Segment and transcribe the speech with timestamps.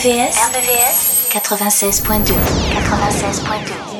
[0.00, 3.99] RBVS, 96.2 96.2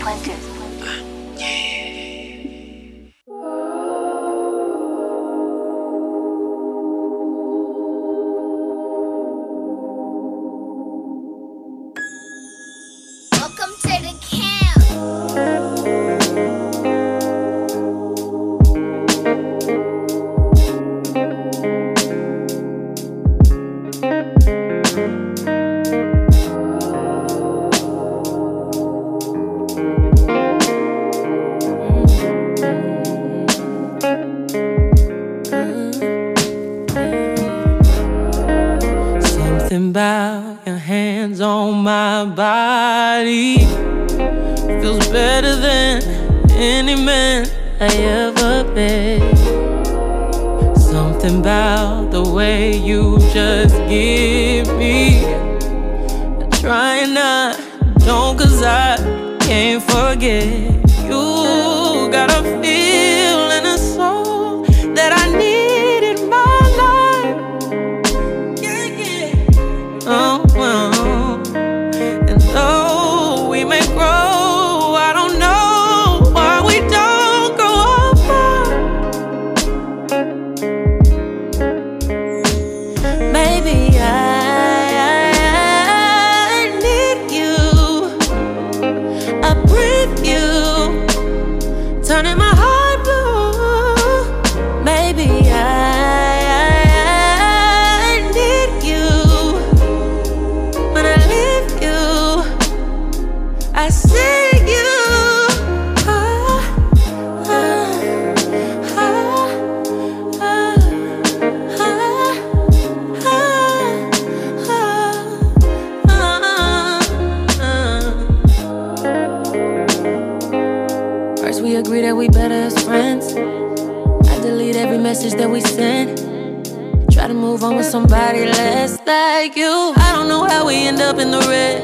[128.11, 129.93] nobody less like you.
[129.95, 131.79] I don't know how we end up in the red.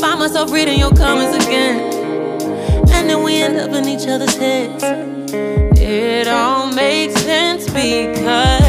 [0.00, 1.78] Find myself reading your comments again.
[2.92, 4.82] And then we end up in each other's heads.
[5.80, 8.61] It all makes sense because.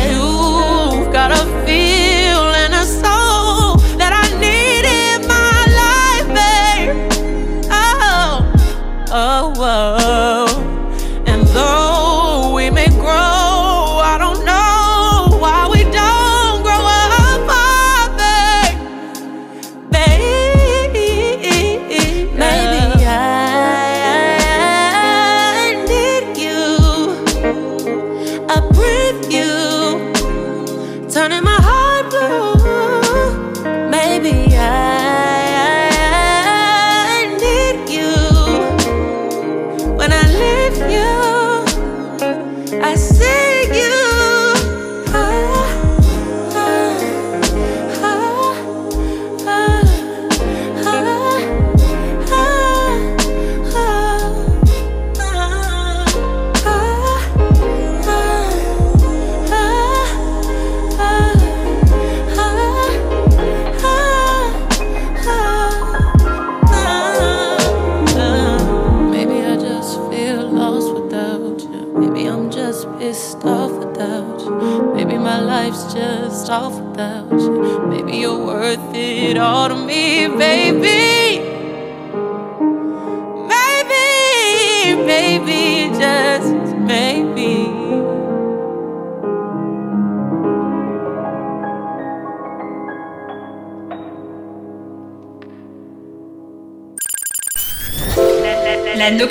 [42.94, 43.43] I see.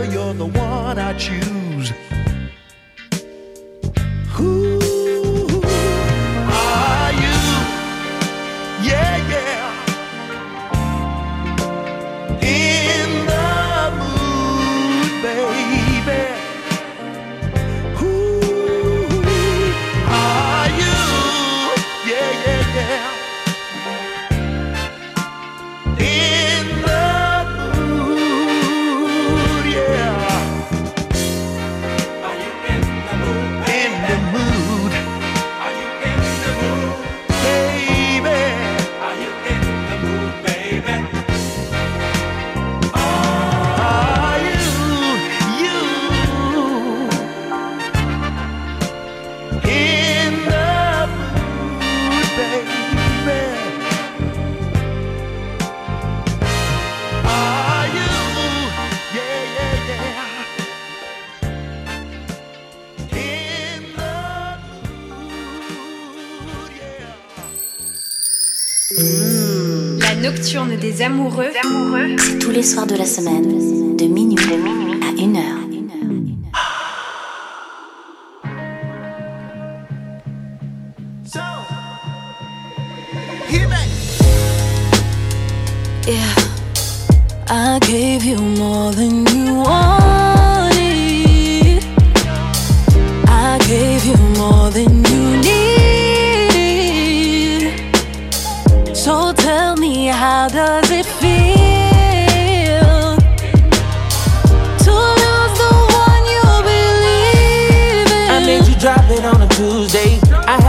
[0.00, 1.61] You're the one I choose.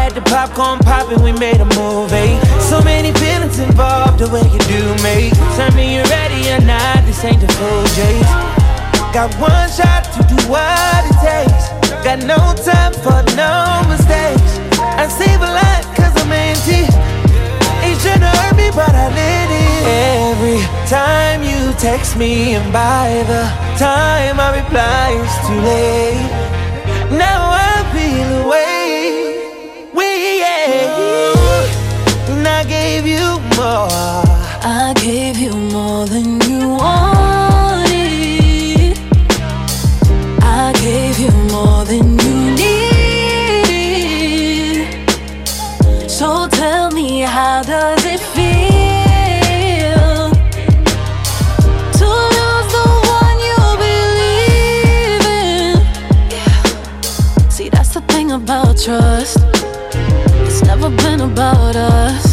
[0.04, 2.36] Had the popcorn popping, we made a movie.
[2.36, 2.60] Eh?
[2.60, 5.32] So many feelings involved, the way you do me.
[5.56, 8.28] Tell me you're ready or not, this ain't the full J's.
[9.16, 11.72] Got one shot to do what it takes.
[12.04, 13.54] Got no time for no
[13.88, 14.60] mistakes.
[15.00, 16.84] I save a lot cause I'm empty.
[17.88, 19.82] It shouldn't hurt me, but I let it.
[20.28, 20.60] Every
[20.92, 23.44] time you text me, and by the
[23.80, 26.54] time I reply, it's too late.
[27.16, 27.53] Now
[33.58, 34.24] more.
[34.66, 37.92] I gave you more than you wanted.
[40.42, 42.88] I gave you more than you needed.
[46.10, 48.44] So tell me, how does it feel
[52.00, 52.88] to lose the
[53.20, 55.76] one you believe in?
[56.32, 56.54] Yeah.
[57.50, 59.38] See, that's the thing about trust.
[60.46, 62.33] It's never been about us.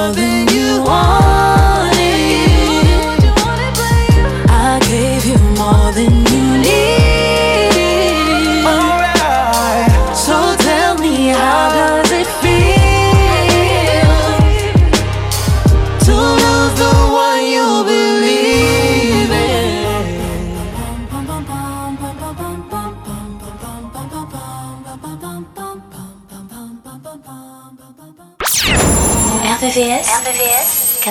[0.00, 1.29] more than you wanted.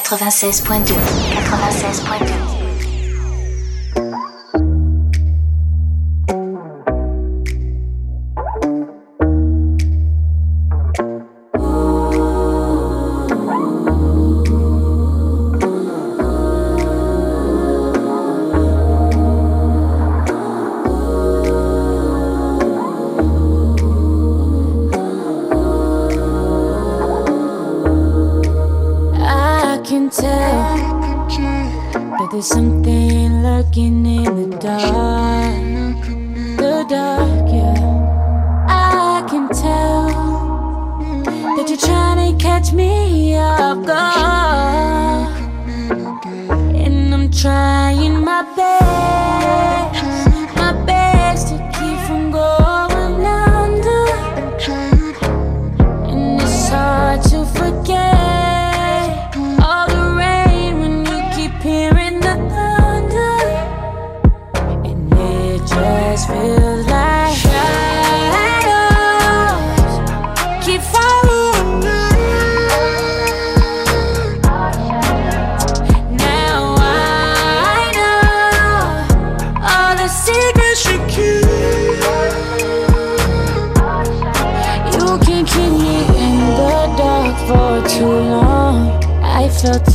[0.09, 0.95] 96.2
[1.45, 2.48] 96.2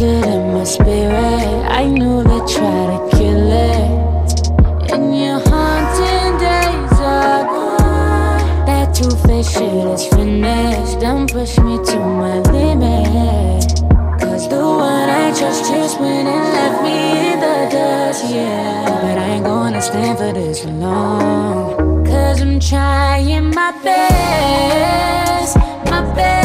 [0.00, 1.70] It in my spirit.
[1.70, 4.92] I knew they tried to kill it.
[4.92, 8.66] In your haunting days are gone.
[8.66, 10.98] That two-faced shit is finished.
[10.98, 13.70] Don't push me to my limit.
[14.20, 19.00] Cause the one I trust just went and left me in the dust, yeah.
[19.00, 22.04] But I ain't gonna stand for this for long.
[22.04, 25.56] Cause I'm trying my best,
[25.88, 26.43] my best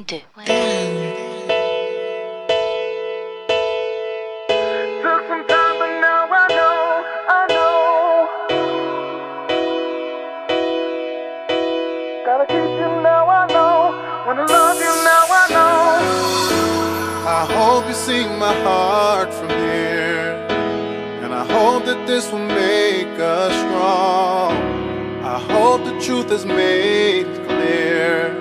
[0.00, 0.22] 96.2.
[5.02, 8.28] Took some time, but now I know, I know.
[12.24, 14.24] Gotta keep you now, I know.
[14.26, 15.98] Wanna love you now, I know.
[17.28, 20.46] I hope you see my heart from here.
[21.22, 24.52] And I hope that this will make us strong.
[25.22, 28.39] I hope the truth is made clear.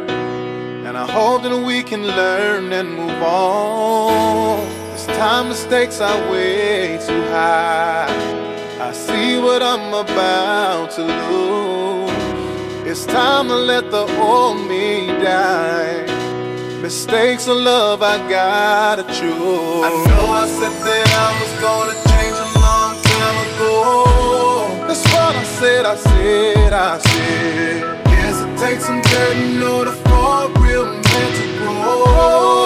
[1.20, 4.66] Hope that we can learn and move on.
[4.94, 8.08] This time the stakes are way too high.
[8.80, 12.88] I see what I'm about to lose.
[12.90, 16.06] It's time to let the old me die.
[16.82, 19.84] Mistakes of love, I gotta choose.
[19.90, 24.88] I know I said that I was gonna change a long time ago.
[24.88, 28.06] That's what I said, I said, I said.
[28.08, 29.99] Yes, it takes some dirt in order
[31.28, 32.59] to grow.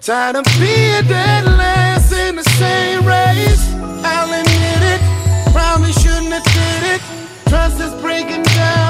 [0.00, 3.74] Tired of being dead last in the same race.
[4.02, 5.00] I'll admit it,
[5.52, 7.02] probably shouldn't have did it.
[7.50, 8.89] Trust is breaking down,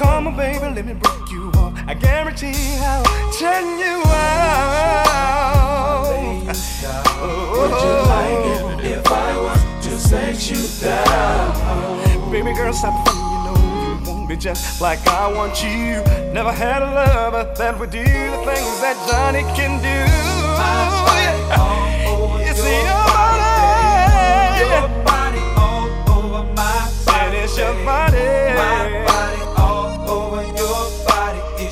[0.00, 1.74] Come on, baby, let me break you off.
[1.86, 3.04] I guarantee I'll
[3.38, 5.26] turn you out.
[7.52, 12.32] Would you like it if I was to set you down?
[12.32, 16.02] Baby girl, stop funny, you know you want me just like I want you.
[16.32, 20.00] Never had a lover that would do the things that Johnny can do.
[22.48, 24.64] It's your body.
[24.64, 27.20] Your body all over my body.
[27.20, 29.09] And it's your body.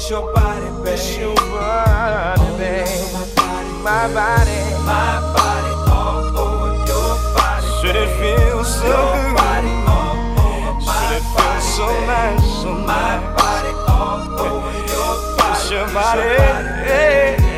[0.09, 0.90] It's your body, baby.
[0.92, 2.88] It's your body, baby.
[3.12, 4.57] My body, my body,
[4.88, 7.68] my body all over your body.
[7.83, 9.37] Should it feel so good?
[9.37, 12.64] Body all over my Should it feel so nice?
[12.88, 15.53] my body all over your body.
[15.53, 16.25] It's your body.
[16.25, 17.53] It's your body.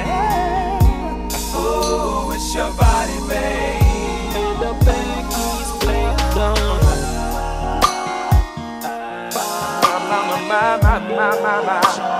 [1.54, 3.78] Oh, it's your body, babe.
[4.34, 6.58] And the back is playing on.
[9.30, 10.18] My, my,
[10.50, 11.80] my, my, my, my, my.
[11.86, 12.19] My,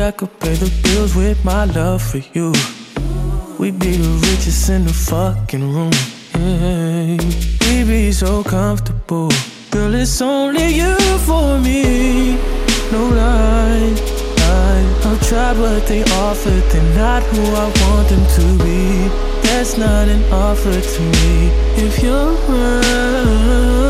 [0.00, 2.52] I could pay the bills with my love for you.
[3.58, 5.92] We'd be the richest in the fucking room.
[7.66, 9.30] We'd be so comfortable.
[9.70, 10.96] Girl, it's only you
[11.26, 12.36] for me.
[12.90, 14.20] No lie.
[15.04, 16.50] I'll try what they offer.
[16.70, 19.08] They're not who I want them to be.
[19.42, 21.50] That's not an offer to me.
[21.76, 23.89] If you're mine.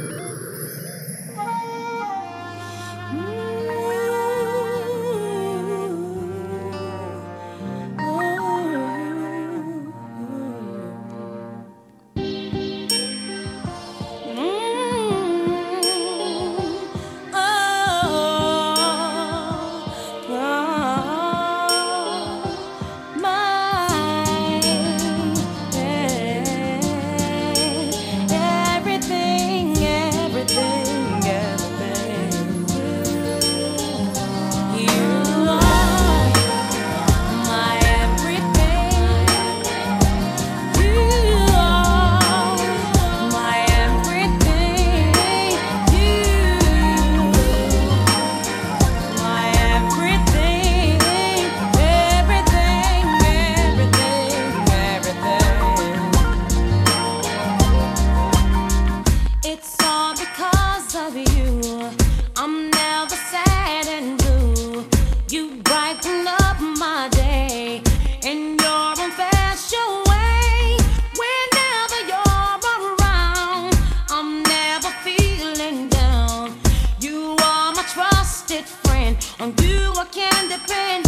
[78.61, 79.17] good friend.
[79.39, 81.05] On you I can depend.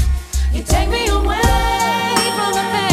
[0.52, 1.42] You take me away
[2.38, 2.93] from the pain.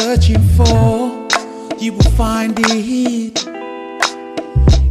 [0.00, 1.28] searching for,
[1.78, 3.44] you will find it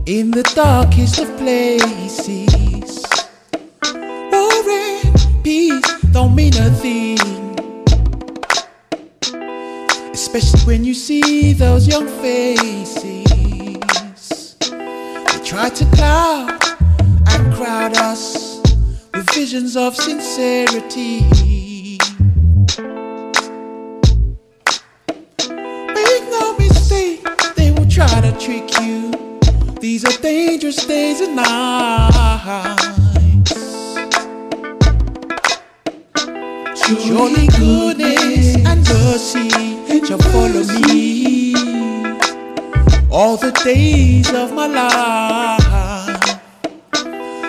[0.05, 3.03] in the darkest of places.
[4.31, 7.17] War and peace don't mean a thing,
[10.13, 13.25] especially when you see those young faces.
[14.59, 16.51] They try to cloud
[17.31, 18.61] and crowd us
[19.11, 21.58] with visions of sincerity.
[30.69, 32.69] Dangerous days and nights.
[37.03, 39.49] Surely goodness and mercy
[40.05, 41.53] shall follow me
[43.09, 45.63] all the days of my life.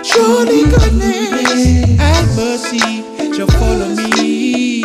[0.02, 3.04] Surely goodness and mercy
[3.34, 4.82] shall follow me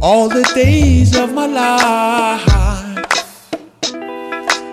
[0.00, 2.46] all the days of my life.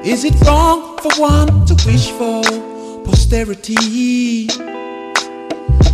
[0.06, 2.42] Is it wrong for one to wish for
[3.04, 4.48] posterity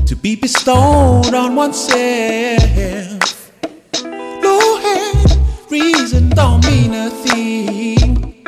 [0.05, 3.51] to be bestowed on oneself?
[4.43, 5.31] Lord,
[5.69, 8.45] reason don't mean a thing.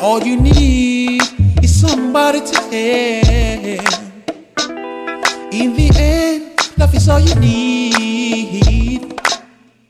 [0.00, 1.22] All you need
[1.62, 4.00] is somebody to help.
[5.52, 9.18] In the end, love is all you need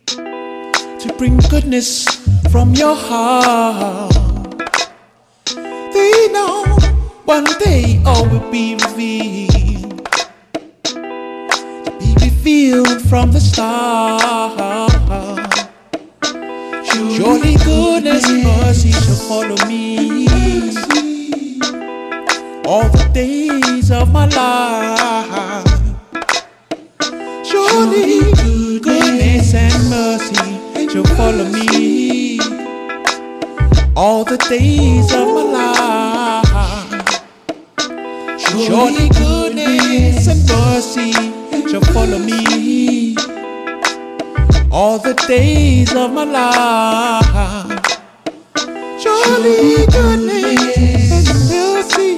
[0.09, 2.07] to bring goodness
[2.51, 4.30] from your heart.
[6.01, 6.65] They know
[7.27, 10.09] one day all will be revealed.
[12.01, 14.93] Be revealed from the start.
[17.15, 20.27] Surely goodness and mercy shall follow me
[22.65, 25.69] all the days of my life.
[27.45, 28.33] Surely
[28.81, 32.41] goodness and mercy shall follow me
[33.95, 35.90] all the days of my life.
[38.59, 41.13] Surely goodness and mercy
[41.71, 43.15] shall follow me
[44.73, 47.81] all the days of my life.
[49.01, 52.11] Surely goodness and mercy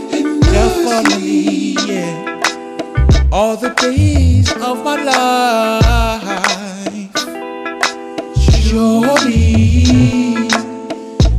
[0.50, 2.14] shall follow me, yeah,
[3.30, 5.82] all the days of my life.
[8.40, 9.84] Surely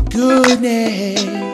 [0.10, 1.53] goodness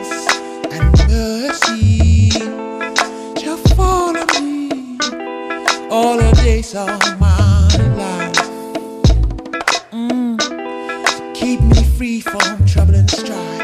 [6.69, 7.67] days of my
[7.97, 8.35] life.
[9.91, 11.33] Mm.
[11.33, 13.58] Keep me free from trouble and strife.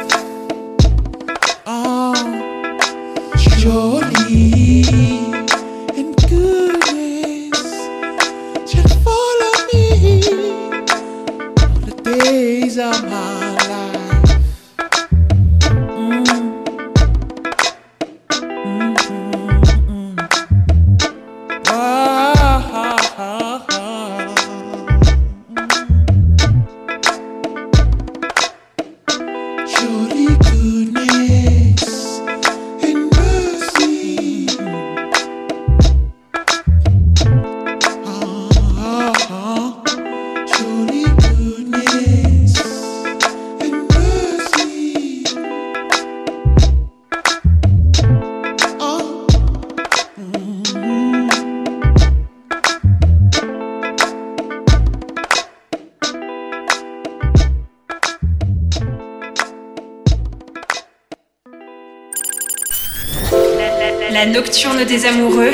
[64.86, 65.45] Des amoureux.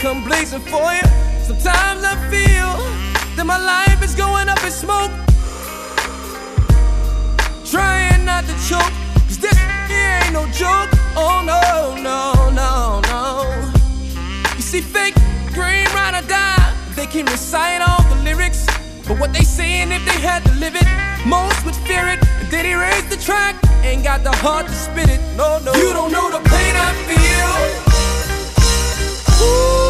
[0.00, 1.04] come blazing for you.
[1.44, 2.72] Sometimes I feel
[3.36, 5.12] that my life is going up in smoke.
[7.68, 8.94] Trying not to choke,
[9.28, 9.52] cause this
[9.92, 10.88] ain't no joke.
[11.20, 11.60] Oh no,
[12.00, 13.44] no, no, no.
[14.56, 15.14] You see, fake
[15.52, 18.64] green ride or die, they can recite all the lyrics.
[19.06, 20.88] But what they saying if they had to live it,
[21.26, 22.20] most would fear it.
[22.50, 23.54] Did he raise the track?
[23.82, 25.20] Ain't got the heart to spit it.
[25.36, 25.74] No, no.
[25.74, 27.90] You don't know the pain I feel.
[29.44, 29.89] Ooh.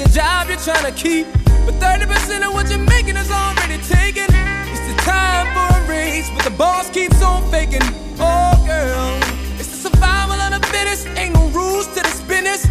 [0.00, 1.26] your job you're trying to keep.
[1.66, 4.26] But 30% of what you're making is already taken.
[4.72, 7.84] It's the time for a raise, but the boss keeps on faking.
[8.18, 9.20] Oh, girl,
[9.60, 11.06] it's the survival of the fittest.
[11.18, 12.62] Ain't no rules to this business.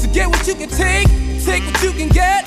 [0.00, 1.08] So get what you can take,
[1.44, 2.44] take what you can get.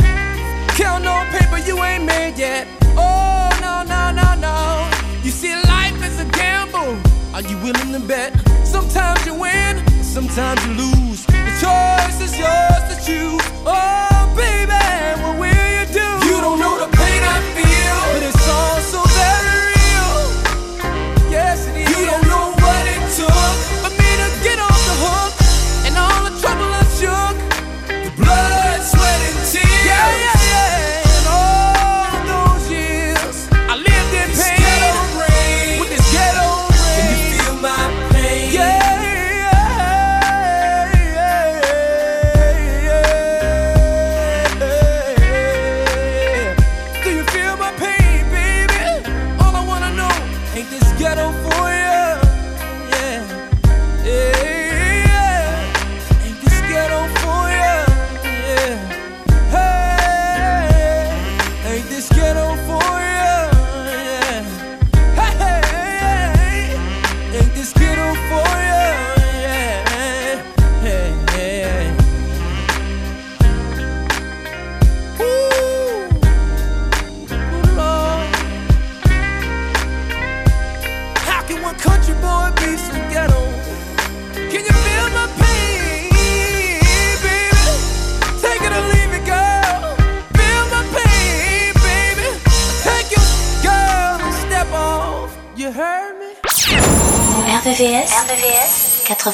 [0.76, 2.68] Count on paper you ain't made yet.
[2.98, 4.90] Oh, no, no, no, no.
[5.24, 6.98] You see, life is a gamble.
[7.36, 8.34] Are you willing to bet?
[8.66, 13.46] Sometimes you win, sometimes you lose choice is yours to choose.
[13.66, 14.82] Oh, baby,
[15.22, 16.08] what will you do?
[16.28, 19.11] You don't know the pain I feel, but it's all so.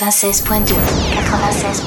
[0.08, 0.76] 96.2
[1.26, 1.87] 96.2